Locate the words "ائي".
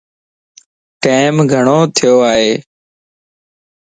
2.31-2.51